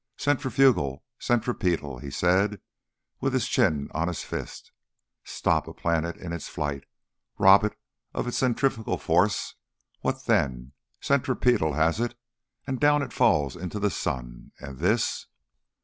[0.17, 2.59] "Centrifugal, centripetal," he said,
[3.19, 4.71] with his chin on his fist.
[5.23, 6.85] "Stop a planet in its flight,
[7.37, 7.77] rob it
[8.11, 9.53] of its centrifugal force,
[9.99, 10.71] what then?
[11.01, 12.15] Centripetal has it,
[12.65, 14.51] and down it falls into the sun!
[14.57, 15.27] And this